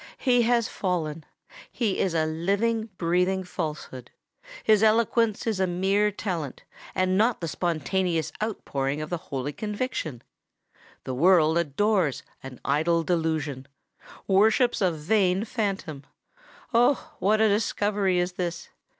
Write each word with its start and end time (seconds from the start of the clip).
"He 0.17 0.41
has 0.41 0.67
fallen! 0.67 1.25
He 1.71 1.99
is 1.99 2.15
a 2.15 2.25
living, 2.25 2.89
breathing 2.97 3.43
falsehood. 3.43 4.09
His 4.63 4.81
eloquence 4.81 5.45
is 5.45 5.59
a 5.59 5.67
mere 5.67 6.09
talent, 6.09 6.63
and 6.95 7.19
not 7.19 7.39
the 7.39 7.47
spontaneous 7.47 8.31
outpouring 8.43 8.99
of 8.99 9.11
holy 9.11 9.53
conviction! 9.53 10.23
The 11.03 11.13
world 11.13 11.59
adores 11.59 12.23
an 12.41 12.59
idle 12.65 13.03
delusion—worships 13.03 14.81
a 14.81 14.91
vain 14.91 15.45
phantom. 15.45 16.05
Oh! 16.73 17.13
what 17.19 17.39
a 17.39 17.47
discovery 17.47 18.17
is 18.17 18.31
this! 18.31 18.69